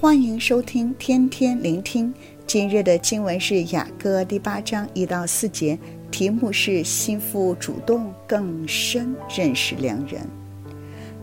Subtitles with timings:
[0.00, 2.14] 欢迎收听天天聆听。
[2.46, 5.76] 今日的经文是雅歌第八章一到四节，
[6.08, 10.24] 题目是“心腹主动更深认识良人”。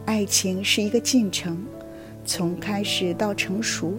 [0.05, 1.57] 爱情是一个进程，
[2.25, 3.93] 从开始到成熟，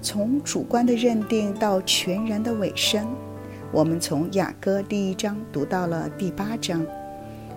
[0.00, 3.04] 从主观的认定到全然的尾声。
[3.72, 6.86] 我们从雅歌第一章读到了第八章，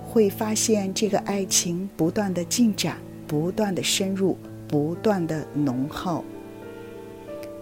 [0.04, 4.36] 会发现这个爱情不断的进展，不断的深入，
[4.68, 6.26] 不断的浓厚。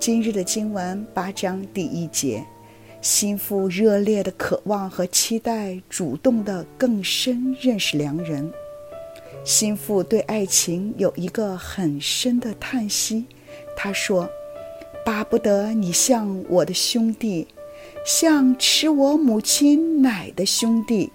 [0.02, 2.44] 今日的经文八章第一节，
[3.02, 8.52] 心腹热烈的渴望和期待，主动的更深认识良人。
[9.44, 13.28] 心腹对爱情有一个很深的叹息，
[13.78, 14.28] 他说
[15.06, 17.48] ：“巴不得你像我的兄弟，
[18.04, 21.12] 像吃我母亲奶的兄弟。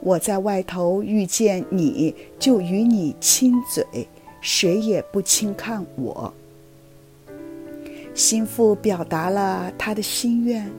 [0.00, 4.08] 我在外头遇见你，就与你亲嘴，
[4.40, 6.34] 谁也不轻看我。”
[8.14, 10.70] 心腹表达了他的心愿，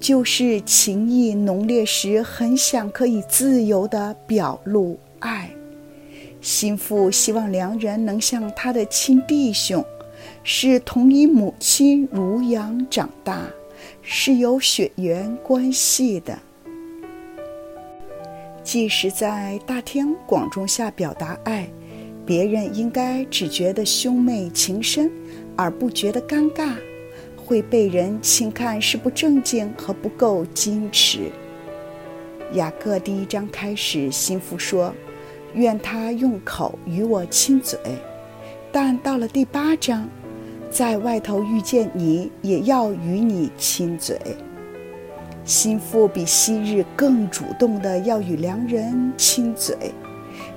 [0.00, 5.50] 就是情意浓烈时，很想可以自由地表露爱。
[6.40, 9.84] 心腹希望良人能像他的亲弟兄，
[10.44, 13.42] 是同一母亲乳养长大，
[14.00, 16.38] 是有血缘关系的。
[18.62, 21.68] 即使在大庭广众下表达爱，
[22.24, 25.10] 别人应该只觉得兄妹情深。
[25.56, 26.74] 而不觉得尴尬，
[27.36, 31.30] 会被人轻看是不正经和不够矜持。
[32.52, 34.94] 雅各第一章开始，心腹说
[35.54, 37.78] ：“愿他用口与我亲嘴。”
[38.70, 40.08] 但到了第八章，
[40.70, 44.18] 在外头遇见你，也要与你亲嘴。
[45.44, 49.76] 心腹比昔日更主动的要与良人亲嘴，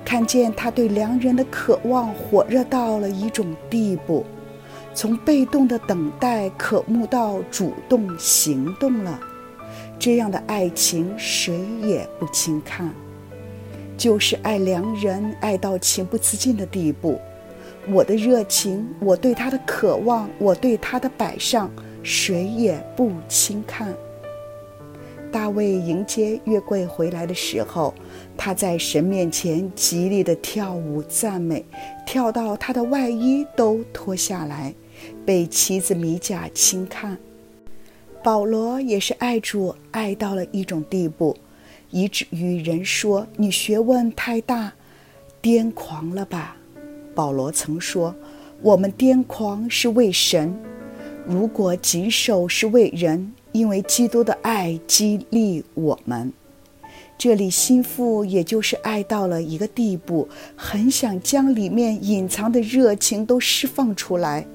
[0.04, 4.26] 看见他对良人的渴望火热到了一种地步。
[4.94, 9.20] 从被动的等待渴慕到主动行动了，
[9.98, 12.94] 这样的爱情谁也不轻看，
[13.98, 17.20] 就是爱良人爱到情不自禁的地步。
[17.88, 21.72] 我的热情，我对他的渴望，我对他的摆上，
[22.04, 23.94] 谁也不轻看。
[25.32, 27.94] 大卫迎接月桂回来的时候，
[28.36, 31.64] 他在神面前极力的跳舞赞美，
[32.06, 34.74] 跳到他的外衣都脱下来，
[35.26, 37.18] 被妻子米甲轻看。
[38.24, 41.38] 保罗也是爱主爱到了一种地步，
[41.92, 44.74] 以至于人说：“你学问太大，
[45.42, 46.58] 癫狂了吧？”
[47.14, 48.16] 保罗曾说
[48.62, 50.58] ：“我们癫狂是为神，
[51.26, 56.32] 如果谨守是为人。”因为基督的爱激励我们，
[57.18, 64.46] 这里心腹也就是爱到了一个地步，很想将里面隐藏的热情都释放出来。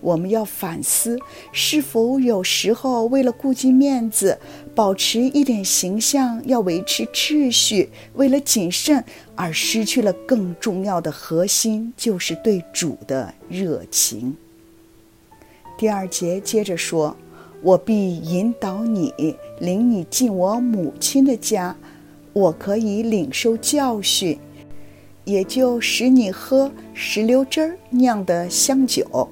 [0.00, 1.18] 我们要反思，
[1.50, 4.38] 是否有时候为了顾及面子，
[4.74, 9.02] 保持一点形象，要维持秩序，为了谨慎
[9.34, 14.36] 而失去了更重要的核心，就是对主的热情。
[15.78, 17.16] 第二节接着说。
[17.60, 19.12] 我必引导你，
[19.58, 21.74] 领你进我母亲的家，
[22.32, 24.38] 我可以领受教训，
[25.24, 29.28] 也就使你喝石榴汁儿酿的香酒。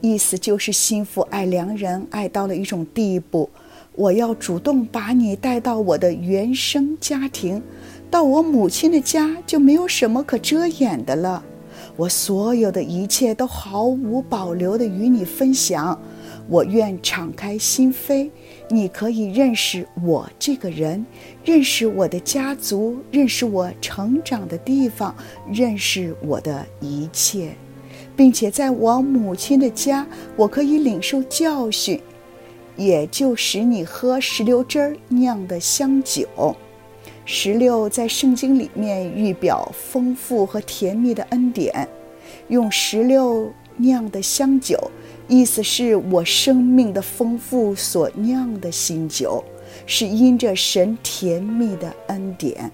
[0.00, 3.48] 意思就是心腹爱良人爱到了一种地步，
[3.96, 7.62] 我要主动把你带到我的原生家庭，
[8.10, 11.42] 到我母亲的家就没有什么可遮掩的了。
[11.96, 15.98] 我所有的一切都毫无保留地与你分享。
[16.48, 18.30] 我愿敞开心扉，
[18.70, 21.04] 你可以认识我这个人，
[21.44, 25.14] 认识我的家族，认识我成长的地方，
[25.52, 27.50] 认识我的一切，
[28.16, 32.00] 并且在我母亲的家，我可以领受教训，
[32.76, 36.26] 也就使你喝石榴汁儿酿的香酒。
[37.26, 41.86] 石榴在圣经里面预表丰富和甜蜜的恩典，
[42.48, 44.90] 用石榴酿的香酒。
[45.28, 49.44] 意思是我生命的丰富所酿的新酒，
[49.84, 52.70] 是因着神甜蜜的恩典。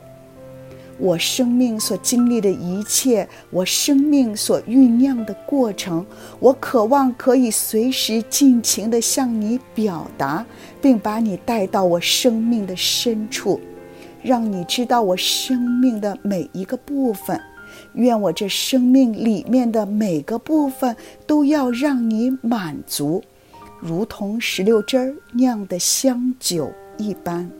[0.96, 6.06] 我生命所经历的一切，我生命所酝酿的过程，
[6.38, 10.46] 我渴望可以随时尽情地向你表达，
[10.80, 13.60] 并把你带到我生命的深处，
[14.22, 17.40] 让你知道我生命的每一个部分。
[17.94, 23.22] 愿我这生命里面的每个部分都要让你满足，
[23.80, 27.50] 如同石榴汁儿酿的香酒一般。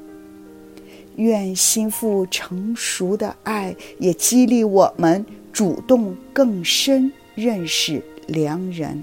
[1.17, 9.03] 愿心腹成熟的爱也激励我们主动更深认识良人。